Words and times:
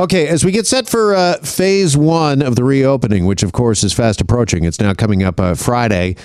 Okay, 0.00 0.28
as 0.28 0.46
we 0.46 0.50
get 0.50 0.66
set 0.66 0.88
for 0.88 1.14
uh, 1.14 1.36
phase 1.40 1.94
one 1.94 2.40
of 2.40 2.56
the 2.56 2.64
reopening, 2.64 3.26
which 3.26 3.42
of 3.42 3.52
course 3.52 3.84
is 3.84 3.92
fast 3.92 4.22
approaching, 4.22 4.64
it's 4.64 4.80
now 4.80 4.94
coming 4.94 5.22
up 5.22 5.38
uh, 5.38 5.54
Friday. 5.54 6.16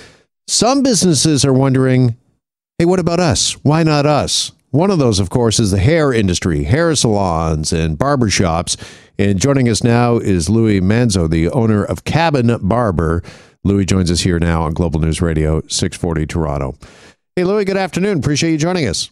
Some 0.48 0.82
businesses 0.82 1.44
are 1.44 1.52
wondering, 1.52 2.16
hey, 2.78 2.86
what 2.86 3.00
about 3.00 3.20
us? 3.20 3.52
Why 3.64 3.82
not 3.82 4.06
us? 4.06 4.52
One 4.70 4.90
of 4.90 4.98
those, 4.98 5.20
of 5.20 5.28
course, 5.28 5.60
is 5.60 5.72
the 5.72 5.78
hair 5.78 6.10
industry, 6.10 6.64
hair 6.64 6.94
salons 6.94 7.70
and 7.70 7.98
barbershops. 7.98 8.82
And 9.18 9.38
joining 9.38 9.68
us 9.68 9.84
now 9.84 10.16
is 10.16 10.48
Louis 10.48 10.80
Manzo, 10.80 11.28
the 11.28 11.50
owner 11.50 11.84
of 11.84 12.04
Cabin 12.04 12.56
Barber. 12.62 13.22
Louis 13.62 13.84
joins 13.84 14.10
us 14.10 14.20
here 14.20 14.38
now 14.38 14.62
on 14.62 14.72
Global 14.72 15.00
News 15.00 15.20
Radio 15.20 15.60
640 15.68 16.24
Toronto. 16.24 16.76
Hey, 17.34 17.44
Louis, 17.44 17.66
good 17.66 17.76
afternoon. 17.76 18.20
Appreciate 18.20 18.52
you 18.52 18.58
joining 18.58 18.88
us. 18.88 19.10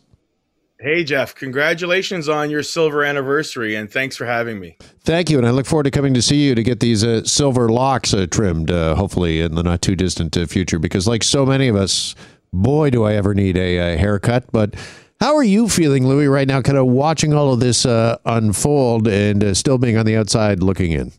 Hey, 0.81 1.05
Jeff, 1.05 1.37
congratulations 1.37 2.29
on 2.29 2.51
your 2.51 2.65
silver 2.65 3.05
anniversary 3.05 3.77
and 3.77 3.91
thanks 3.91 4.17
for 4.17 4.27
having 4.27 4.59
me. 4.59 4.77
Thank 5.01 5.31
you. 5.31 5.39
And 5.39 5.47
I 5.47 5.51
look 5.51 5.67
forward 5.67 5.85
to 5.85 5.91
coming 5.91 6.15
to 6.15 6.23
see 6.23 6.45
you 6.45 6.55
to 6.57 6.63
get 6.65 6.81
these 6.81 7.05
uh, 7.05 7.23
silver 7.25 7.69
locks 7.69 8.13
uh, 8.13 8.27
trimmed, 8.29 8.73
uh, 8.73 8.97
hopefully 8.97 9.41
in 9.41 9.55
the 9.55 9.63
not 9.63 9.83
too 9.83 9.95
distant 9.95 10.37
uh, 10.37 10.47
future. 10.47 10.81
Because, 10.81 11.07
like 11.07 11.23
so 11.23 11.47
many 11.47 11.69
of 11.69 11.77
us, 11.77 12.17
boy, 12.53 12.91
do 12.91 13.05
I 13.05 13.15
ever 13.15 13.35
need 13.35 13.57
a, 13.57 13.95
a 13.95 13.97
haircut. 13.97 14.51
But 14.51 14.75
how 15.21 15.37
are 15.37 15.45
you 15.45 15.69
feeling, 15.69 16.09
Louis, 16.09 16.27
right 16.27 16.49
now, 16.49 16.61
kind 16.61 16.77
of 16.77 16.87
watching 16.87 17.33
all 17.33 17.53
of 17.53 17.61
this 17.61 17.87
uh, 17.87 18.19
unfold 18.27 19.07
and 19.07 19.45
uh, 19.45 19.55
still 19.55 19.79
being 19.79 19.97
on 19.97 20.07
the 20.07 20.17
outside 20.17 20.63
looking 20.63 20.91
in? 20.91 21.13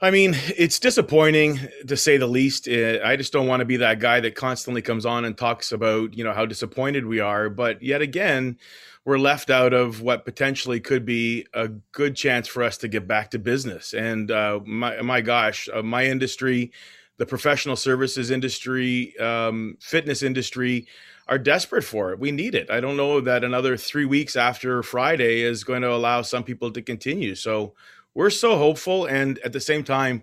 I 0.00 0.10
mean, 0.10 0.34
it's 0.56 0.80
disappointing 0.80 1.60
to 1.86 1.96
say 1.96 2.16
the 2.16 2.26
least. 2.26 2.68
Uh, 2.68 2.98
I 3.04 3.16
just 3.16 3.32
don't 3.32 3.46
want 3.46 3.60
to 3.60 3.64
be 3.64 3.76
that 3.78 4.00
guy 4.00 4.20
that 4.20 4.34
constantly 4.34 4.82
comes 4.82 5.06
on 5.06 5.24
and 5.24 5.38
talks 5.38 5.70
about, 5.72 6.14
you 6.14 6.24
know, 6.24 6.32
how 6.32 6.46
disappointed 6.46 7.06
we 7.06 7.20
are. 7.20 7.48
But 7.48 7.80
yet 7.80 8.02
again, 8.02 8.58
we're 9.04 9.18
left 9.18 9.50
out 9.50 9.72
of 9.72 10.00
what 10.02 10.24
potentially 10.24 10.80
could 10.80 11.04
be 11.04 11.46
a 11.54 11.68
good 11.92 12.16
chance 12.16 12.48
for 12.48 12.62
us 12.62 12.76
to 12.78 12.88
get 12.88 13.06
back 13.06 13.30
to 13.30 13.38
business. 13.38 13.94
And 13.94 14.30
uh, 14.30 14.60
my, 14.64 15.00
my 15.02 15.20
gosh, 15.20 15.68
uh, 15.72 15.82
my 15.82 16.06
industry, 16.06 16.72
the 17.18 17.26
professional 17.26 17.76
services 17.76 18.30
industry, 18.30 19.16
um, 19.18 19.76
fitness 19.80 20.22
industry, 20.22 20.86
are 21.28 21.38
desperate 21.38 21.84
for 21.84 22.12
it. 22.12 22.18
We 22.18 22.32
need 22.32 22.54
it. 22.54 22.70
I 22.70 22.80
don't 22.80 22.96
know 22.96 23.20
that 23.20 23.44
another 23.44 23.76
three 23.76 24.04
weeks 24.04 24.36
after 24.36 24.82
Friday 24.82 25.40
is 25.40 25.64
going 25.64 25.82
to 25.82 25.92
allow 25.92 26.22
some 26.22 26.42
people 26.42 26.70
to 26.72 26.82
continue. 26.82 27.34
So 27.34 27.74
we're 28.14 28.30
so 28.30 28.56
hopeful 28.56 29.06
and 29.06 29.38
at 29.40 29.52
the 29.52 29.60
same 29.60 29.84
time 29.84 30.22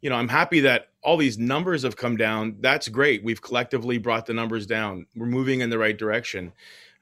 you 0.00 0.10
know 0.10 0.16
i'm 0.16 0.28
happy 0.28 0.60
that 0.60 0.88
all 1.04 1.18
these 1.18 1.38
numbers 1.38 1.82
have 1.82 1.96
come 1.96 2.16
down. 2.16 2.56
That's 2.60 2.88
great. 2.88 3.22
We've 3.22 3.42
collectively 3.42 3.98
brought 3.98 4.26
the 4.26 4.32
numbers 4.32 4.66
down. 4.66 5.06
We're 5.14 5.26
moving 5.26 5.60
in 5.60 5.70
the 5.70 5.78
right 5.78 5.96
direction. 5.96 6.52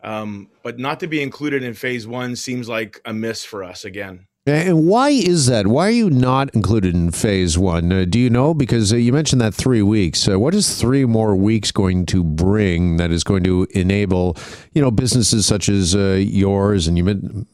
Um, 0.02 0.50
but 0.64 0.78
not 0.78 0.98
to 1.00 1.06
be 1.06 1.22
included 1.22 1.62
in 1.62 1.74
phase 1.74 2.06
one 2.06 2.34
seems 2.34 2.68
like 2.68 3.00
a 3.04 3.14
miss 3.14 3.44
for 3.44 3.62
us 3.62 3.84
again 3.84 4.26
and 4.44 4.88
why 4.88 5.10
is 5.10 5.46
that? 5.46 5.68
Why 5.68 5.86
are 5.86 5.92
you 5.92 6.10
not 6.10 6.52
included 6.52 6.96
in 6.96 7.12
phase 7.12 7.56
one? 7.56 7.92
Uh, 7.92 8.04
do 8.08 8.18
you 8.18 8.28
know? 8.28 8.54
Because 8.54 8.92
uh, 8.92 8.96
you 8.96 9.12
mentioned 9.12 9.40
that 9.40 9.54
three 9.54 9.82
weeks. 9.82 10.28
Uh, 10.28 10.36
what 10.36 10.52
is 10.52 10.80
three 10.80 11.04
more 11.04 11.36
weeks 11.36 11.70
going 11.70 12.06
to 12.06 12.24
bring 12.24 12.96
that 12.96 13.12
is 13.12 13.22
going 13.22 13.44
to 13.44 13.68
enable, 13.70 14.36
you 14.72 14.82
know, 14.82 14.90
businesses 14.90 15.46
such 15.46 15.68
as 15.68 15.94
uh, 15.94 16.18
yours, 16.18 16.88
and 16.88 16.98
you 16.98 17.04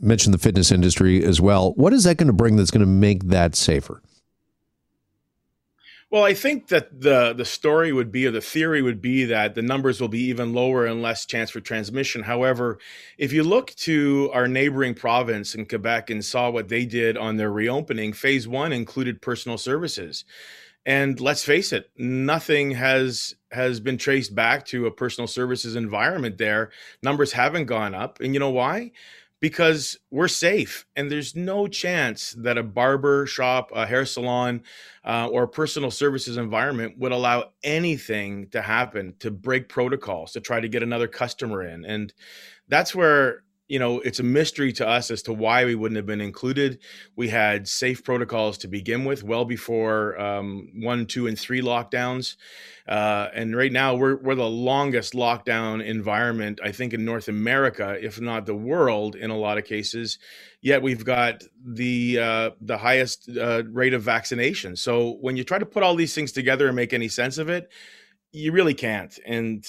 mentioned 0.01 0.33
the 0.33 0.39
fitness 0.39 0.73
industry 0.73 1.23
as 1.23 1.43
well. 1.43 1.73
What 1.75 1.93
is 1.93 2.05
that 2.05 2.17
going 2.17 2.29
to 2.29 2.33
bring 2.33 2.57
that's 2.57 2.71
going 2.71 2.81
to 2.81 2.87
make 2.87 3.25
that 3.25 3.55
safer? 3.55 4.01
Well, 6.11 6.25
I 6.25 6.33
think 6.33 6.69
that 6.69 7.03
the 7.03 7.35
the 7.35 7.45
story 7.45 7.93
would 7.93 8.11
be, 8.11 8.27
or 8.27 8.31
the 8.31 8.41
theory 8.41 8.81
would 8.81 9.03
be, 9.03 9.25
that 9.27 9.55
the 9.55 9.61
numbers 9.61 10.01
will 10.01 10.09
be 10.09 10.23
even 10.25 10.55
lower 10.55 10.87
and 10.87 11.03
less 11.03 11.27
chance 11.27 11.51
for 11.51 11.61
transmission. 11.61 12.23
However, 12.23 12.79
if 13.19 13.31
you 13.31 13.43
look 13.43 13.75
to 13.77 14.31
our 14.33 14.49
neighboring 14.49 14.95
province 14.95 15.55
in 15.55 15.67
Quebec 15.67 16.09
and 16.09 16.25
saw 16.25 16.49
what 16.49 16.69
they 16.69 16.87
did 16.87 17.19
on 17.19 17.37
their 17.37 17.51
reopening, 17.53 18.15
phase 18.15 18.49
one 18.49 18.73
included 18.73 19.21
personal 19.21 19.59
services, 19.59 20.25
and 20.87 21.21
let's 21.21 21.45
face 21.45 21.73
it, 21.73 21.91
nothing 21.99 22.73
has 22.73 23.35
has 23.53 23.81
been 23.81 23.99
traced 23.99 24.35
back 24.35 24.67
to 24.67 24.87
a 24.87 24.91
personal 24.91 25.29
services 25.29 25.77
environment 25.77 26.39
there. 26.39 26.71
Numbers 27.03 27.33
haven't 27.33 27.67
gone 27.67 27.95
up, 27.95 28.21
and 28.21 28.35
you 28.35 28.41
know 28.41 28.51
why? 28.51 28.93
Because 29.41 29.99
we're 30.11 30.29
safe 30.29 30.87
and 30.97 31.11
there's 31.11 31.37
no 31.37 31.69
chance 31.69 32.35
that 32.39 32.59
a 32.59 32.63
barber 32.63 33.27
shop 33.27 33.71
a 33.75 33.87
hair 33.87 34.05
salon 34.05 34.63
uh, 35.05 35.29
or 35.31 35.47
personal 35.47 35.91
services 35.91 36.37
environment 36.37 36.99
would 36.99 37.13
allow 37.13 37.45
anything 37.63 38.49
to 38.49 38.61
happen 38.61 39.15
to 39.21 39.31
break 39.31 39.69
protocols 39.69 40.33
to 40.33 40.41
try 40.41 40.61
to 40.61 40.69
get 40.69 40.83
another 40.83 41.09
customer 41.09 41.63
in. 41.63 41.85
And 41.85 42.13
that's 42.69 42.95
where 42.95 43.43
you 43.69 43.79
know, 43.79 44.01
it's 44.01 44.19
a 44.19 44.23
mystery 44.23 44.73
to 44.73 44.89
us 44.89 45.11
as 45.11 45.23
to 45.23 45.33
why 45.33 45.67
we 45.67 45.75
wouldn't 45.75 45.97
have 45.97 46.07
been 46.07 46.23
included. 46.23 46.79
We 47.17 47.29
had 47.29 47.69
safe 47.69 48.03
protocols 48.03 48.57
to 48.59 48.69
begin 48.69 49.05
with, 49.05 49.23
well 49.23 49.45
before 49.45 50.19
um, 50.19 50.71
one, 50.81 51.05
two, 51.05 51.27
and 51.27 51.39
three 51.39 51.61
lockdowns. 51.61 52.37
Uh, 52.89 53.29
and 53.35 53.55
right 53.55 53.71
now, 53.71 53.95
we're 53.95 54.17
we're 54.17 54.35
the 54.35 54.49
longest 54.49 55.13
lockdown 55.13 55.85
environment, 55.85 56.61
I 56.65 56.73
think, 56.73 56.95
in 56.95 57.05
North 57.05 57.29
America, 57.29 57.99
if 58.01 58.19
not 58.19 58.47
the 58.47 58.55
world, 58.55 59.15
in 59.15 59.31
a 59.31 59.37
lot 59.37 59.59
of 59.59 59.67
cases. 59.67 60.19
Yet 60.63 60.81
we've 60.81 61.05
got 61.05 61.45
the 61.63 62.19
uh, 62.19 62.51
the 62.63 62.79
highest 62.79 63.29
uh, 63.37 63.65
rate 63.67 63.93
of 63.93 64.03
vaccination. 64.03 64.77
So 64.77 65.19
when 65.21 65.37
you 65.37 65.45
try 65.45 65.59
to 65.59 65.67
put 65.67 65.83
all 65.83 65.95
these 65.95 66.15
things 66.15 66.33
together 66.33 66.67
and 66.67 66.75
make 66.75 66.95
any 66.95 67.09
sense 67.09 67.37
of 67.37 67.51
it, 67.51 67.71
you 68.33 68.53
really 68.53 68.75
can't. 68.75 69.19
And 69.27 69.67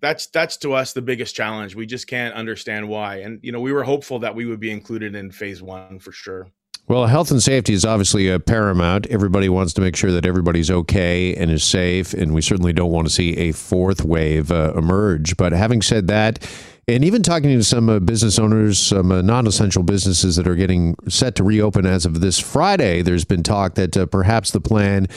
that's 0.00 0.26
that's 0.28 0.56
to 0.58 0.74
us 0.74 0.92
the 0.92 1.02
biggest 1.02 1.34
challenge. 1.34 1.74
We 1.74 1.86
just 1.86 2.06
can't 2.06 2.34
understand 2.34 2.88
why. 2.88 3.16
And 3.16 3.40
you 3.42 3.52
know, 3.52 3.60
we 3.60 3.72
were 3.72 3.82
hopeful 3.82 4.18
that 4.20 4.34
we 4.34 4.44
would 4.46 4.60
be 4.60 4.70
included 4.70 5.14
in 5.14 5.30
phase 5.30 5.62
one 5.62 5.98
for 5.98 6.12
sure. 6.12 6.50
Well, 6.88 7.06
health 7.06 7.30
and 7.30 7.42
safety 7.42 7.74
is 7.74 7.84
obviously 7.84 8.30
a 8.30 8.40
paramount. 8.40 9.06
Everybody 9.08 9.50
wants 9.50 9.74
to 9.74 9.82
make 9.82 9.94
sure 9.94 10.10
that 10.10 10.24
everybody's 10.24 10.70
okay 10.70 11.34
and 11.34 11.50
is 11.50 11.62
safe, 11.62 12.14
and 12.14 12.32
we 12.32 12.40
certainly 12.40 12.72
don't 12.72 12.90
want 12.90 13.06
to 13.06 13.12
see 13.12 13.36
a 13.36 13.52
fourth 13.52 14.06
wave 14.06 14.50
uh, 14.50 14.72
emerge. 14.74 15.36
But 15.36 15.52
having 15.52 15.82
said 15.82 16.06
that, 16.06 16.48
and 16.88 17.04
even 17.04 17.22
talking 17.22 17.50
to 17.50 17.62
some 17.62 17.90
uh, 17.90 17.98
business 17.98 18.38
owners, 18.38 18.78
some 18.78 19.12
uh, 19.12 19.20
non 19.20 19.46
essential 19.46 19.82
businesses 19.82 20.36
that 20.36 20.48
are 20.48 20.54
getting 20.54 20.96
set 21.08 21.34
to 21.34 21.44
reopen 21.44 21.84
as 21.84 22.06
of 22.06 22.20
this 22.20 22.38
Friday, 22.38 23.02
there's 23.02 23.26
been 23.26 23.42
talk 23.42 23.74
that 23.74 23.94
uh, 23.94 24.06
perhaps 24.06 24.52
the 24.52 24.60
plan 24.60 25.08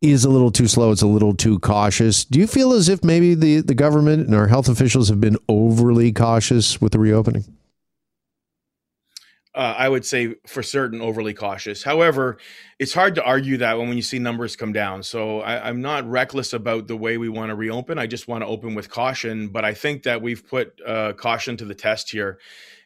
is 0.00 0.24
a 0.24 0.30
little 0.30 0.50
too 0.50 0.68
slow. 0.68 0.92
It's 0.92 1.02
a 1.02 1.06
little 1.06 1.34
too 1.34 1.58
cautious. 1.58 2.24
Do 2.24 2.38
you 2.38 2.46
feel 2.46 2.72
as 2.72 2.88
if 2.88 3.02
maybe 3.02 3.34
the, 3.34 3.60
the 3.60 3.74
government 3.74 4.26
and 4.26 4.34
our 4.34 4.46
health 4.46 4.68
officials 4.68 5.08
have 5.08 5.20
been 5.20 5.36
overly 5.48 6.12
cautious 6.12 6.80
with 6.80 6.92
the 6.92 6.98
reopening? 6.98 7.44
Uh, 9.54 9.74
I 9.76 9.88
would 9.88 10.06
say 10.06 10.36
for 10.46 10.62
certain 10.62 11.00
overly 11.00 11.34
cautious. 11.34 11.82
However, 11.82 12.38
it's 12.78 12.94
hard 12.94 13.16
to 13.16 13.24
argue 13.24 13.56
that 13.56 13.76
when, 13.76 13.88
when 13.88 13.96
you 13.96 14.04
see 14.04 14.20
numbers 14.20 14.54
come 14.54 14.72
down. 14.72 15.02
So 15.02 15.40
I, 15.40 15.68
am 15.68 15.82
not 15.82 16.08
reckless 16.08 16.52
about 16.52 16.86
the 16.86 16.96
way 16.96 17.18
we 17.18 17.28
want 17.28 17.48
to 17.50 17.56
reopen. 17.56 17.98
I 17.98 18.06
just 18.06 18.28
want 18.28 18.42
to 18.42 18.46
open 18.46 18.76
with 18.76 18.88
caution. 18.88 19.48
But 19.48 19.64
I 19.64 19.74
think 19.74 20.04
that 20.04 20.22
we've 20.22 20.46
put 20.46 20.80
uh, 20.86 21.14
caution 21.14 21.56
to 21.56 21.64
the 21.64 21.74
test 21.74 22.08
here 22.10 22.38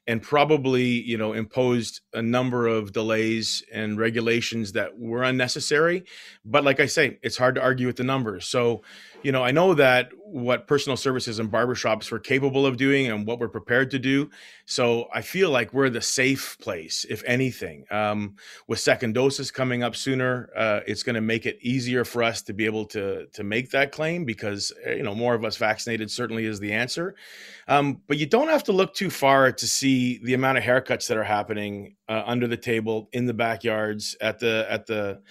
and 0.06 0.22
probably 0.22 0.84
you 0.84 1.16
know 1.16 1.32
imposed 1.32 2.00
a 2.12 2.22
number 2.22 2.66
of 2.66 2.92
delays 2.92 3.64
and 3.72 3.98
regulations 3.98 4.72
that 4.72 4.98
were 4.98 5.22
unnecessary 5.22 6.04
but 6.44 6.64
like 6.64 6.80
i 6.80 6.86
say 6.86 7.18
it's 7.22 7.36
hard 7.36 7.54
to 7.54 7.62
argue 7.62 7.86
with 7.86 7.96
the 7.96 8.04
numbers 8.04 8.46
so 8.46 8.82
you 9.22 9.30
know, 9.30 9.42
I 9.42 9.52
know 9.52 9.74
that 9.74 10.10
what 10.24 10.66
personal 10.66 10.96
services 10.96 11.38
and 11.38 11.50
barbershops 11.50 12.10
were 12.10 12.18
capable 12.18 12.66
of 12.66 12.76
doing 12.76 13.06
and 13.06 13.26
what 13.26 13.38
we're 13.38 13.48
prepared 13.48 13.90
to 13.92 13.98
do. 13.98 14.30
So 14.64 15.08
I 15.12 15.22
feel 15.22 15.50
like 15.50 15.72
we're 15.72 15.90
the 15.90 16.00
safe 16.00 16.56
place, 16.60 17.06
if 17.08 17.22
anything. 17.24 17.84
Um, 17.90 18.36
with 18.66 18.80
second 18.80 19.14
doses 19.14 19.50
coming 19.50 19.82
up 19.82 19.94
sooner, 19.94 20.50
uh, 20.56 20.80
it's 20.86 21.02
going 21.02 21.14
to 21.14 21.20
make 21.20 21.46
it 21.46 21.58
easier 21.60 22.04
for 22.04 22.22
us 22.22 22.42
to 22.42 22.52
be 22.52 22.66
able 22.66 22.86
to 22.86 23.26
to 23.32 23.44
make 23.44 23.70
that 23.70 23.92
claim 23.92 24.24
because 24.24 24.72
uh, 24.86 24.90
you 24.90 25.02
know 25.02 25.14
more 25.14 25.34
of 25.34 25.44
us 25.44 25.56
vaccinated 25.56 26.10
certainly 26.10 26.46
is 26.46 26.58
the 26.58 26.72
answer. 26.72 27.14
Um, 27.68 28.00
but 28.08 28.18
you 28.18 28.26
don't 28.26 28.48
have 28.48 28.64
to 28.64 28.72
look 28.72 28.94
too 28.94 29.10
far 29.10 29.52
to 29.52 29.66
see 29.66 29.91
the 30.22 30.34
amount 30.34 30.58
of 30.58 30.64
haircuts 30.64 31.06
that 31.08 31.16
are 31.16 31.24
happening 31.24 31.96
uh, 32.08 32.22
under 32.26 32.46
the 32.46 32.56
table 32.56 33.08
in 33.12 33.26
the 33.26 33.34
backyards 33.34 34.16
at 34.20 34.38
the 34.38 34.66
at 34.68 34.86
the 34.86 35.22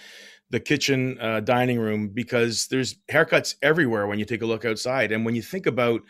the 0.50 0.60
kitchen 0.60 1.18
uh, 1.22 1.40
dining 1.40 1.80
room 1.80 2.10
because 2.10 2.68
there's 2.68 2.96
haircuts 3.10 3.56
everywhere 3.62 4.06
when 4.06 4.20
you 4.20 4.26
take 4.26 4.42
a 4.42 4.46
look 4.46 4.66
outside. 4.66 5.12
And 5.12 5.24
when 5.26 5.34
you 5.34 5.42
think 5.42 5.66
about 5.66 6.02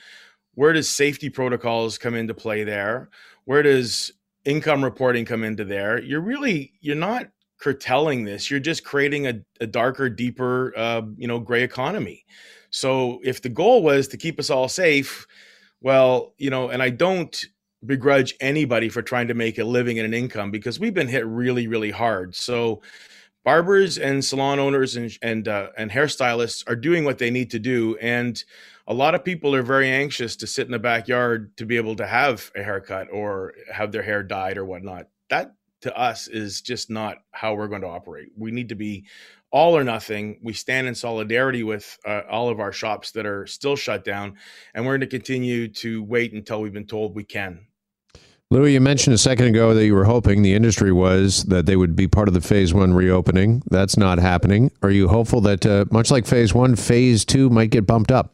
where 0.55 0.73
does 0.73 0.89
safety 0.89 1.29
protocols 1.29 1.97
come 1.97 2.15
into 2.15 2.33
play 2.33 2.63
there 2.63 3.09
where 3.45 3.63
does 3.63 4.11
income 4.45 4.83
reporting 4.83 5.23
come 5.23 5.43
into 5.43 5.63
there 5.63 6.01
you're 6.01 6.21
really 6.21 6.73
you're 6.81 6.95
not 6.95 7.27
curtailing 7.59 8.23
this 8.23 8.49
you're 8.49 8.59
just 8.59 8.83
creating 8.83 9.27
a, 9.27 9.39
a 9.61 9.67
darker 9.67 10.09
deeper 10.09 10.73
uh, 10.75 11.01
you 11.17 11.27
know 11.27 11.39
gray 11.39 11.63
economy. 11.63 12.25
So 12.71 13.19
if 13.23 13.41
the 13.41 13.49
goal 13.49 13.83
was 13.83 14.07
to 14.09 14.17
keep 14.17 14.39
us 14.39 14.49
all 14.49 14.67
safe 14.67 15.27
well 15.81 16.33
you 16.37 16.49
know 16.49 16.69
and 16.69 16.81
i 16.81 16.89
don't 16.89 17.45
begrudge 17.85 18.35
anybody 18.39 18.89
for 18.89 19.01
trying 19.01 19.27
to 19.27 19.33
make 19.33 19.57
a 19.57 19.63
living 19.63 19.97
and 19.99 20.05
an 20.05 20.13
income 20.13 20.51
because 20.51 20.79
we've 20.79 20.93
been 20.93 21.07
hit 21.07 21.25
really 21.25 21.67
really 21.67 21.91
hard 21.91 22.35
so 22.35 22.81
barbers 23.43 23.97
and 23.97 24.23
salon 24.23 24.59
owners 24.59 24.95
and 24.95 25.17
and 25.21 25.47
uh, 25.47 25.69
and 25.77 25.91
hairstylists 25.91 26.63
are 26.67 26.75
doing 26.75 27.03
what 27.03 27.17
they 27.17 27.31
need 27.31 27.49
to 27.51 27.59
do 27.59 27.97
and 28.01 28.43
a 28.87 28.93
lot 28.93 29.15
of 29.15 29.23
people 29.23 29.55
are 29.55 29.63
very 29.63 29.89
anxious 29.89 30.35
to 30.35 30.47
sit 30.47 30.65
in 30.65 30.71
the 30.71 30.79
backyard 30.79 31.55
to 31.57 31.65
be 31.65 31.77
able 31.77 31.95
to 31.95 32.05
have 32.05 32.51
a 32.55 32.63
haircut 32.63 33.07
or 33.11 33.53
have 33.71 33.91
their 33.91 34.03
hair 34.03 34.21
dyed 34.21 34.57
or 34.57 34.65
whatnot 34.65 35.07
that 35.29 35.55
to 35.81 35.97
us 35.97 36.27
is 36.27 36.61
just 36.61 36.89
not 36.89 37.17
how 37.31 37.53
we're 37.53 37.67
going 37.67 37.81
to 37.81 37.87
operate. 37.87 38.29
We 38.37 38.51
need 38.51 38.69
to 38.69 38.75
be 38.75 39.05
all 39.51 39.75
or 39.75 39.83
nothing. 39.83 40.39
We 40.41 40.53
stand 40.53 40.87
in 40.87 40.95
solidarity 40.95 41.63
with 41.63 41.97
uh, 42.05 42.21
all 42.29 42.49
of 42.49 42.59
our 42.59 42.71
shops 42.71 43.11
that 43.11 43.25
are 43.25 43.45
still 43.47 43.75
shut 43.75 44.05
down, 44.05 44.37
and 44.73 44.85
we're 44.85 44.93
going 44.93 45.01
to 45.01 45.07
continue 45.07 45.67
to 45.67 46.03
wait 46.03 46.33
until 46.33 46.61
we've 46.61 46.73
been 46.73 46.85
told 46.85 47.15
we 47.15 47.23
can. 47.23 47.65
Louis, 48.51 48.73
you 48.73 48.81
mentioned 48.81 49.13
a 49.13 49.17
second 49.17 49.45
ago 49.45 49.73
that 49.73 49.85
you 49.85 49.95
were 49.95 50.03
hoping 50.03 50.41
the 50.41 50.53
industry 50.53 50.91
was 50.91 51.45
that 51.45 51.65
they 51.65 51.77
would 51.77 51.95
be 51.95 52.05
part 52.05 52.27
of 52.27 52.33
the 52.33 52.41
phase 52.41 52.73
one 52.73 52.93
reopening. 52.93 53.63
That's 53.71 53.95
not 53.95 54.19
happening. 54.19 54.71
Are 54.83 54.91
you 54.91 55.07
hopeful 55.07 55.39
that, 55.39 55.65
uh, 55.65 55.85
much 55.89 56.11
like 56.11 56.25
phase 56.25 56.53
one, 56.53 56.75
phase 56.75 57.23
two 57.23 57.49
might 57.49 57.69
get 57.69 57.87
bumped 57.87 58.11
up? 58.11 58.33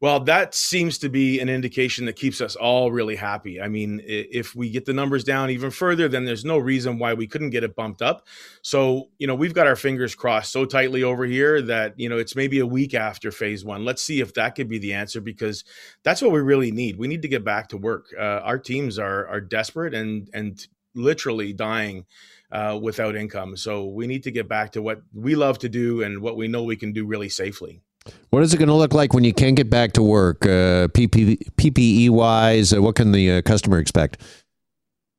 Well, 0.00 0.20
that 0.20 0.54
seems 0.54 0.96
to 0.98 1.08
be 1.08 1.40
an 1.40 1.48
indication 1.48 2.04
that 2.06 2.14
keeps 2.14 2.40
us 2.40 2.54
all 2.54 2.92
really 2.92 3.16
happy. 3.16 3.60
I 3.60 3.66
mean, 3.66 4.00
if 4.04 4.54
we 4.54 4.70
get 4.70 4.84
the 4.84 4.92
numbers 4.92 5.24
down 5.24 5.50
even 5.50 5.72
further, 5.72 6.08
then 6.08 6.24
there's 6.24 6.44
no 6.44 6.56
reason 6.56 7.00
why 7.00 7.14
we 7.14 7.26
couldn't 7.26 7.50
get 7.50 7.64
it 7.64 7.74
bumped 7.74 8.00
up. 8.00 8.24
So, 8.62 9.08
you 9.18 9.26
know, 9.26 9.34
we've 9.34 9.54
got 9.54 9.66
our 9.66 9.74
fingers 9.74 10.14
crossed 10.14 10.52
so 10.52 10.64
tightly 10.64 11.02
over 11.02 11.24
here 11.24 11.60
that, 11.62 11.98
you 11.98 12.08
know, 12.08 12.16
it's 12.16 12.36
maybe 12.36 12.60
a 12.60 12.66
week 12.66 12.94
after 12.94 13.32
phase 13.32 13.64
one. 13.64 13.84
Let's 13.84 14.04
see 14.04 14.20
if 14.20 14.34
that 14.34 14.54
could 14.54 14.68
be 14.68 14.78
the 14.78 14.92
answer 14.92 15.20
because 15.20 15.64
that's 16.04 16.22
what 16.22 16.30
we 16.30 16.40
really 16.40 16.70
need. 16.70 16.96
We 16.96 17.08
need 17.08 17.22
to 17.22 17.28
get 17.28 17.44
back 17.44 17.68
to 17.70 17.76
work. 17.76 18.06
Uh, 18.16 18.22
our 18.22 18.58
teams 18.58 19.00
are 19.00 19.26
are 19.26 19.40
desperate 19.40 19.94
and 19.94 20.30
and 20.32 20.64
literally 20.94 21.52
dying 21.52 22.06
uh, 22.52 22.78
without 22.80 23.16
income. 23.16 23.56
So 23.56 23.86
we 23.86 24.06
need 24.06 24.22
to 24.22 24.30
get 24.30 24.48
back 24.48 24.70
to 24.72 24.82
what 24.82 25.02
we 25.12 25.34
love 25.34 25.58
to 25.58 25.68
do 25.68 26.02
and 26.02 26.22
what 26.22 26.36
we 26.36 26.46
know 26.46 26.62
we 26.62 26.76
can 26.76 26.92
do 26.92 27.04
really 27.04 27.28
safely. 27.28 27.82
What 28.30 28.42
is 28.42 28.52
it 28.52 28.58
going 28.58 28.68
to 28.68 28.74
look 28.74 28.92
like 28.92 29.14
when 29.14 29.24
you 29.24 29.32
can't 29.32 29.56
get 29.56 29.70
back 29.70 29.92
to 29.92 30.02
work? 30.02 30.44
Uh, 30.44 30.88
PPE 30.88 32.10
wise, 32.10 32.72
uh, 32.72 32.82
what 32.82 32.94
can 32.94 33.12
the 33.12 33.32
uh, 33.32 33.42
customer 33.42 33.78
expect? 33.78 34.20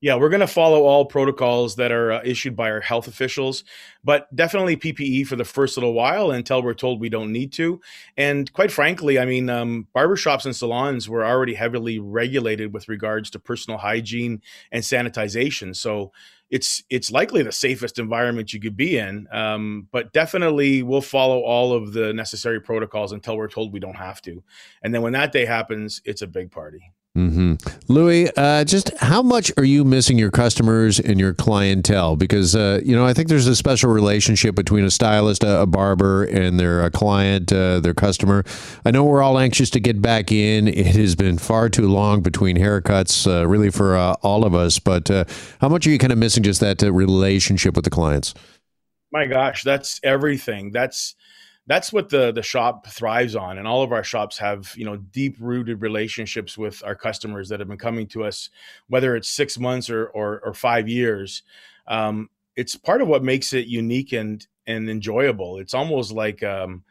Yeah, 0.01 0.15
we're 0.15 0.29
going 0.29 0.39
to 0.39 0.47
follow 0.47 0.83
all 0.83 1.05
protocols 1.05 1.75
that 1.75 1.91
are 1.91 2.13
uh, 2.13 2.21
issued 2.23 2.55
by 2.55 2.71
our 2.71 2.79
health 2.79 3.07
officials, 3.07 3.65
but 4.01 4.33
definitely 4.33 4.77
PPE 4.77 5.27
for 5.27 5.35
the 5.35 5.43
first 5.43 5.75
little 5.75 5.91
while 5.93 6.31
until 6.31 6.63
we're 6.63 6.73
told 6.73 7.01
we 7.01 7.09
don't 7.09 7.33
need 7.33 7.51
to. 7.53 7.81
And 8.15 8.51
quite 8.53 8.71
frankly, 8.71 9.19
I 9.19 9.25
mean, 9.25 9.49
um, 9.49 9.87
barbershops 9.93 10.45
and 10.45 10.55
salons 10.55 11.09
were 11.09 11.25
already 11.25 11.53
heavily 11.53 11.99
regulated 11.99 12.73
with 12.73 12.87
regards 12.87 13.29
to 13.31 13.39
personal 13.39 13.77
hygiene 13.77 14.41
and 14.71 14.83
sanitization. 14.83 15.75
So 15.75 16.13
it's 16.49 16.81
it's 16.89 17.11
likely 17.11 17.43
the 17.43 17.51
safest 17.51 17.99
environment 17.99 18.53
you 18.53 18.61
could 18.61 18.77
be 18.77 18.97
in. 18.97 19.27
Um, 19.31 19.87
but 19.91 20.13
definitely, 20.13 20.81
we'll 20.81 21.01
follow 21.01 21.41
all 21.41 21.73
of 21.73 21.91
the 21.91 22.13
necessary 22.13 22.61
protocols 22.61 23.11
until 23.11 23.35
we're 23.35 23.49
told 23.49 23.73
we 23.73 23.81
don't 23.81 23.95
have 23.95 24.21
to. 24.23 24.43
And 24.81 24.95
then 24.95 25.01
when 25.01 25.13
that 25.13 25.33
day 25.33 25.45
happens, 25.45 26.01
it's 26.05 26.21
a 26.21 26.27
big 26.27 26.51
party. 26.51 26.93
Mm-hmm. 27.19 27.91
Louis, 27.91 28.31
uh, 28.37 28.63
just 28.63 28.95
how 28.99 29.21
much 29.21 29.51
are 29.57 29.65
you 29.65 29.83
missing 29.83 30.17
your 30.17 30.31
customers 30.31 30.99
and 30.99 31.19
your 31.19 31.33
clientele? 31.33 32.15
Because 32.15 32.55
uh, 32.55 32.79
you 32.83 32.95
know, 32.95 33.05
I 33.05 33.13
think 33.13 33.27
there's 33.27 33.47
a 33.47 33.55
special 33.55 33.91
relationship 33.91 34.55
between 34.55 34.85
a 34.85 34.91
stylist, 34.91 35.43
a, 35.43 35.61
a 35.61 35.65
barber, 35.65 36.23
and 36.23 36.57
their 36.57 36.81
a 36.85 36.89
client, 36.89 37.51
uh, 37.51 37.81
their 37.81 37.93
customer. 37.93 38.45
I 38.85 38.91
know 38.91 39.03
we're 39.03 39.21
all 39.21 39.37
anxious 39.37 39.69
to 39.71 39.81
get 39.81 40.01
back 40.01 40.31
in. 40.31 40.69
It 40.69 40.95
has 40.95 41.15
been 41.15 41.37
far 41.37 41.67
too 41.67 41.89
long 41.89 42.21
between 42.21 42.55
haircuts, 42.57 43.27
uh, 43.27 43.45
really 43.47 43.69
for 43.69 43.97
uh, 43.97 44.13
all 44.21 44.45
of 44.45 44.55
us. 44.55 44.79
But 44.79 45.11
uh, 45.11 45.25
how 45.59 45.67
much 45.67 45.85
are 45.87 45.89
you 45.89 45.97
kind 45.97 46.13
of 46.13 46.19
missing 46.19 46.43
just 46.43 46.61
that 46.61 46.81
relationship 46.81 47.75
with 47.75 47.83
the 47.83 47.91
clients? 47.91 48.33
My 49.11 49.25
gosh, 49.25 49.63
that's 49.63 49.99
everything. 50.03 50.71
That's 50.71 51.15
that's 51.69 51.93
what 51.93 52.09
the 52.09 52.31
the 52.31 52.41
shop 52.41 52.87
thrives 52.87 53.35
on. 53.35 53.59
And 53.59 53.67
all 53.67 53.83
of 53.83 53.93
our 53.93 54.03
shops 54.03 54.39
have 54.39 54.73
you 54.75 54.83
know 54.83 54.97
deep 54.97 55.37
rooted 55.39 55.81
relationships 55.81 56.57
with 56.57 56.83
our 56.83 56.95
customers 56.95 57.47
that 57.47 57.59
have 57.59 57.69
been 57.69 57.77
coming 57.77 58.07
to 58.07 58.25
us 58.25 58.49
whether 58.87 59.15
it's 59.15 59.29
six 59.29 59.57
months 59.57 59.89
or 59.89 60.07
or, 60.07 60.41
or 60.43 60.53
five 60.53 60.89
years. 60.89 61.43
Um, 61.87 62.29
it's 62.55 62.75
part 62.75 63.01
of 63.01 63.07
what 63.07 63.23
makes 63.23 63.53
it 63.53 63.67
unique 63.67 64.11
and 64.11 64.45
and 64.65 64.89
enjoyable. 64.89 65.59
It's 65.59 65.75
almost 65.75 66.11
like 66.11 66.41
um, 66.43 66.83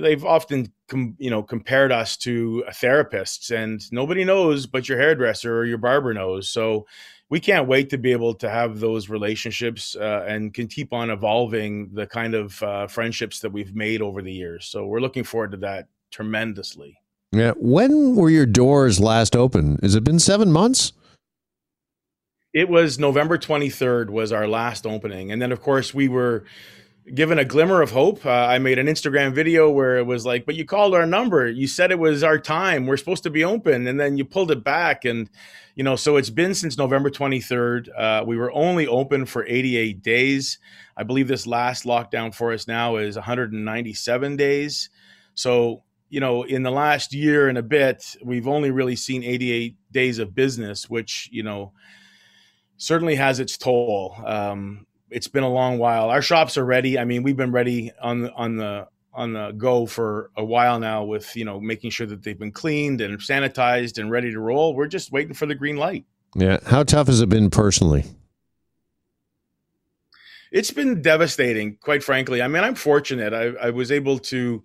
they've 0.00 0.24
often 0.24 0.72
com- 0.88 1.16
you 1.18 1.30
know 1.30 1.42
compared 1.42 1.92
us 1.92 2.16
to 2.16 2.64
therapists 2.70 3.50
and 3.50 3.90
nobody 3.92 4.24
knows 4.24 4.66
but 4.66 4.88
your 4.88 4.98
hairdresser 4.98 5.58
or 5.58 5.64
your 5.64 5.78
barber 5.78 6.12
knows 6.12 6.48
so 6.48 6.86
we 7.30 7.40
can't 7.40 7.66
wait 7.66 7.90
to 7.90 7.98
be 7.98 8.12
able 8.12 8.34
to 8.34 8.48
have 8.48 8.80
those 8.80 9.08
relationships 9.08 9.96
uh, 9.96 10.24
and 10.28 10.52
can 10.52 10.68
keep 10.68 10.92
on 10.92 11.10
evolving 11.10 11.90
the 11.92 12.06
kind 12.06 12.34
of 12.34 12.62
uh, 12.62 12.86
friendships 12.86 13.40
that 13.40 13.50
we've 13.50 13.74
made 13.74 14.02
over 14.02 14.22
the 14.22 14.32
years. 14.32 14.66
So 14.66 14.86
we're 14.86 15.00
looking 15.00 15.24
forward 15.24 15.52
to 15.52 15.56
that 15.58 15.88
tremendously. 16.10 16.98
Yeah. 17.32 17.52
When 17.56 18.14
were 18.14 18.30
your 18.30 18.46
doors 18.46 19.00
last 19.00 19.34
open? 19.34 19.78
Has 19.82 19.94
it 19.94 20.04
been 20.04 20.20
seven 20.20 20.52
months? 20.52 20.92
It 22.52 22.68
was 22.68 23.00
November 23.00 23.36
23rd 23.36 24.10
was 24.10 24.30
our 24.30 24.46
last 24.46 24.86
opening. 24.86 25.32
And 25.32 25.42
then, 25.42 25.50
of 25.50 25.60
course, 25.60 25.92
we 25.92 26.06
were 26.06 26.44
given 27.12 27.38
a 27.38 27.44
glimmer 27.44 27.82
of 27.82 27.90
hope. 27.90 28.24
Uh, 28.24 28.30
I 28.30 28.58
made 28.58 28.78
an 28.78 28.86
Instagram 28.86 29.34
video 29.34 29.68
where 29.68 29.98
it 29.98 30.06
was 30.06 30.24
like, 30.24 30.46
but 30.46 30.54
you 30.54 30.64
called 30.64 30.94
our 30.94 31.04
number. 31.04 31.46
You 31.48 31.66
said 31.66 31.90
it 31.90 31.98
was 31.98 32.22
our 32.22 32.38
time. 32.38 32.86
We're 32.86 32.96
supposed 32.96 33.24
to 33.24 33.30
be 33.30 33.44
open. 33.44 33.86
And 33.86 34.00
then 34.00 34.16
you 34.16 34.24
pulled 34.24 34.50
it 34.50 34.64
back. 34.64 35.04
And, 35.04 35.28
you 35.74 35.84
know, 35.84 35.96
so 35.96 36.16
it's 36.16 36.30
been 36.30 36.54
since 36.54 36.78
November 36.78 37.10
23rd. 37.10 37.88
Uh, 37.96 38.24
we 38.26 38.38
were 38.38 38.52
only 38.52 38.86
open 38.86 39.26
for 39.26 39.44
88 39.46 40.02
days. 40.02 40.58
I 40.96 41.02
believe 41.02 41.28
this 41.28 41.46
last 41.46 41.84
lockdown 41.84 42.34
for 42.34 42.52
us 42.52 42.66
now 42.66 42.96
is 42.96 43.16
197 43.16 44.36
days. 44.36 44.88
So, 45.34 45.82
you 46.08 46.20
know, 46.20 46.44
in 46.44 46.62
the 46.62 46.70
last 46.70 47.12
year 47.12 47.48
and 47.48 47.58
a 47.58 47.62
bit, 47.62 48.16
we've 48.24 48.48
only 48.48 48.70
really 48.70 48.96
seen 48.96 49.22
88 49.22 49.76
days 49.90 50.18
of 50.18 50.34
business, 50.34 50.88
which, 50.88 51.28
you 51.32 51.42
know, 51.42 51.72
certainly 52.78 53.16
has 53.16 53.40
its 53.40 53.58
toll. 53.58 54.16
Um, 54.24 54.86
it's 55.14 55.28
been 55.28 55.44
a 55.44 55.48
long 55.48 55.78
while. 55.78 56.10
Our 56.10 56.20
shops 56.20 56.58
are 56.58 56.64
ready. 56.64 56.98
I 56.98 57.04
mean, 57.04 57.22
we've 57.22 57.36
been 57.36 57.52
ready 57.52 57.92
on 58.02 58.22
the 58.22 58.32
on 58.32 58.56
the 58.56 58.88
on 59.12 59.32
the 59.32 59.52
go 59.52 59.86
for 59.86 60.30
a 60.36 60.44
while 60.44 60.80
now 60.80 61.04
with 61.04 61.36
you 61.36 61.44
know 61.44 61.60
making 61.60 61.90
sure 61.90 62.06
that 62.06 62.24
they've 62.24 62.38
been 62.38 62.50
cleaned 62.50 63.00
and 63.00 63.18
sanitized 63.20 63.98
and 63.98 64.10
ready 64.10 64.32
to 64.32 64.40
roll. 64.40 64.74
We're 64.74 64.88
just 64.88 65.12
waiting 65.12 65.32
for 65.32 65.46
the 65.46 65.54
green 65.54 65.76
light. 65.76 66.04
Yeah. 66.34 66.58
How 66.66 66.82
tough 66.82 67.06
has 67.06 67.20
it 67.20 67.28
been 67.28 67.48
personally? 67.48 68.04
It's 70.50 70.72
been 70.72 71.00
devastating, 71.00 71.76
quite 71.80 72.02
frankly. 72.02 72.42
I 72.42 72.48
mean, 72.48 72.64
I'm 72.64 72.74
fortunate. 72.74 73.32
I, 73.32 73.66
I 73.66 73.70
was 73.70 73.90
able 73.90 74.18
to 74.20 74.62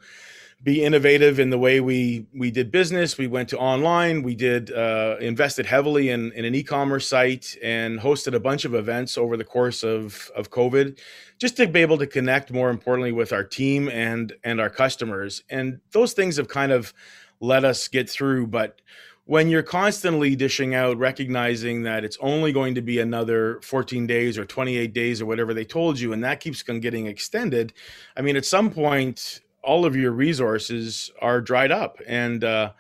be 0.62 0.84
innovative 0.84 1.40
in 1.40 1.50
the 1.50 1.58
way 1.58 1.80
we 1.80 2.26
we 2.34 2.52
did 2.52 2.72
business. 2.72 3.18
We 3.18 3.28
went 3.28 3.50
to 3.50 3.58
online. 3.58 4.24
We 4.24 4.36
did 4.36 4.72
uh, 4.72 5.16
invested 5.22 5.66
heavily 5.66 6.10
in, 6.10 6.34
in 6.34 6.44
an 6.44 6.54
e-commerce 6.54 7.08
site 7.08 7.58
and 7.64 8.00
hosted 8.00 8.34
a 8.34 8.40
bunch 8.42 8.66
of 8.66 8.76
events 8.76 9.18
over 9.18 9.38
the 9.38 9.46
course 9.46 9.84
of 9.84 10.30
of 10.36 10.52
COVID, 10.52 11.00
just 11.38 11.56
to 11.58 11.68
be 11.68 11.80
able 11.80 11.98
to 12.00 12.08
connect 12.08 12.52
more 12.52 12.70
importantly 12.70 13.14
with 13.14 13.32
our 13.32 13.44
team 13.44 13.88
and 13.90 14.34
and 14.44 14.60
our 14.60 14.70
customers. 14.70 15.44
And 15.50 15.80
those 15.92 16.12
things 16.12 16.36
have 16.36 16.50
kind 16.50 16.74
of 16.74 16.94
let 17.40 17.64
us 17.64 17.88
get 17.88 18.10
through. 18.10 18.48
But 18.48 18.82
when 19.24 19.48
you're 19.48 19.64
constantly 19.64 20.36
dishing 20.36 20.76
out, 20.76 20.98
recognizing 20.98 21.84
that 21.84 22.04
it's 22.04 22.18
only 22.20 22.52
going 22.52 22.76
to 22.76 22.82
be 22.82 23.00
another 23.00 23.62
14 23.62 24.08
days 24.08 24.38
or 24.38 24.44
28 24.44 24.92
days 24.92 25.22
or 25.22 25.26
whatever 25.26 25.54
they 25.54 25.64
told 25.64 26.00
you, 26.00 26.12
and 26.12 26.22
that 26.24 26.42
keeps 26.42 26.64
on 26.68 26.82
getting 26.82 27.06
extended. 27.06 27.72
I 28.18 28.22
mean, 28.22 28.36
at 28.36 28.44
some 28.44 28.72
point 28.72 29.40
all 29.70 29.86
of 29.86 29.96
your 29.96 30.12
resources 30.12 31.12
are 31.22 31.42
dried 31.42 31.72
up. 31.72 32.02
And 32.08 32.44
uh, 32.44 32.72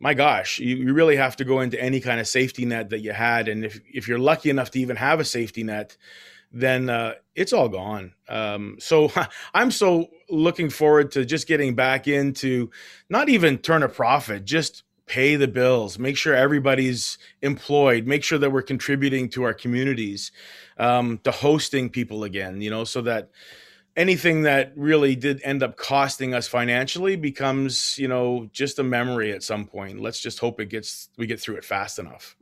my 0.00 0.12
gosh 0.14 0.58
you, 0.58 0.74
you, 0.76 0.92
really 0.92 1.14
have 1.14 1.36
to 1.36 1.44
go 1.44 1.60
into 1.60 1.80
any 1.80 2.00
kind 2.00 2.18
of 2.18 2.26
safety 2.26 2.64
net 2.64 2.90
that 2.90 2.98
you 2.98 3.12
had. 3.12 3.46
And 3.46 3.64
if, 3.64 3.80
if 3.92 4.08
you're 4.08 4.18
lucky 4.18 4.50
enough 4.50 4.72
to 4.72 4.80
even 4.80 4.96
have 4.96 5.20
a 5.20 5.24
safety 5.24 5.62
net 5.62 5.96
then 6.54 6.90
uh, 6.90 7.14
it's 7.34 7.52
all 7.52 7.68
gone. 7.68 8.12
Um, 8.28 8.76
so 8.78 9.10
i'm 9.54 9.70
so 9.70 10.08
looking 10.28 10.68
forward 10.70 11.12
to 11.12 11.24
just 11.24 11.46
getting 11.46 11.74
back 11.74 12.08
into 12.08 12.70
not 13.08 13.28
even 13.28 13.58
turn 13.58 13.82
a 13.82 13.88
profit 13.88 14.44
just 14.44 14.82
pay 15.06 15.36
the 15.36 15.48
bills 15.48 15.98
make 15.98 16.16
sure 16.16 16.34
everybody's 16.34 17.18
employed 17.42 18.06
make 18.06 18.24
sure 18.24 18.38
that 18.38 18.50
we're 18.50 18.62
contributing 18.62 19.28
to 19.28 19.42
our 19.42 19.54
communities 19.54 20.32
um, 20.78 21.18
to 21.24 21.30
hosting 21.30 21.90
people 21.90 22.24
again 22.24 22.60
you 22.60 22.70
know 22.70 22.84
so 22.84 23.02
that 23.02 23.30
anything 23.96 24.42
that 24.42 24.72
really 24.76 25.14
did 25.14 25.40
end 25.44 25.62
up 25.62 25.76
costing 25.76 26.34
us 26.34 26.48
financially 26.48 27.16
becomes 27.16 27.98
you 27.98 28.08
know 28.08 28.48
just 28.52 28.78
a 28.78 28.82
memory 28.82 29.32
at 29.32 29.42
some 29.42 29.66
point. 29.66 30.00
Let's 30.00 30.20
just 30.20 30.38
hope 30.38 30.60
it 30.60 30.66
gets 30.66 31.08
we 31.16 31.26
get 31.26 31.40
through 31.40 31.56
it 31.56 31.64
fast 31.64 31.98
enough. 31.98 32.36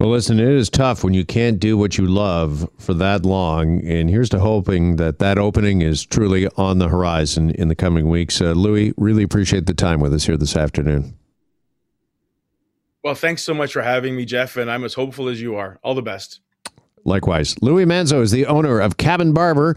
Well 0.00 0.10
listen 0.10 0.38
it 0.38 0.48
is 0.48 0.68
tough 0.68 1.04
when 1.04 1.14
you 1.14 1.24
can't 1.24 1.58
do 1.58 1.78
what 1.78 1.96
you 1.98 2.06
love 2.06 2.68
for 2.78 2.94
that 2.94 3.24
long 3.24 3.84
and 3.86 4.10
here's 4.10 4.28
to 4.30 4.38
hoping 4.38 4.96
that 4.96 5.18
that 5.20 5.38
opening 5.38 5.82
is 5.82 6.04
truly 6.04 6.48
on 6.56 6.78
the 6.78 6.88
horizon 6.88 7.50
in 7.50 7.68
the 7.68 7.74
coming 7.74 8.08
weeks. 8.08 8.40
Uh, 8.40 8.52
louis 8.52 8.92
really 8.96 9.22
appreciate 9.22 9.66
the 9.66 9.74
time 9.74 10.00
with 10.00 10.12
us 10.12 10.24
here 10.24 10.36
this 10.36 10.56
afternoon. 10.56 11.16
Well 13.02 13.14
thanks 13.14 13.42
so 13.42 13.54
much 13.54 13.72
for 13.72 13.82
having 13.82 14.16
me 14.16 14.24
jeff 14.24 14.56
and 14.56 14.70
i'm 14.70 14.84
as 14.84 14.94
hopeful 14.94 15.28
as 15.28 15.40
you 15.40 15.56
are. 15.56 15.78
All 15.82 15.94
the 15.94 16.02
best. 16.02 16.40
Likewise. 17.04 17.60
Louis 17.62 17.84
manzo 17.84 18.22
is 18.22 18.30
the 18.30 18.46
owner 18.46 18.80
of 18.80 18.96
cabin 18.96 19.32
barber 19.32 19.76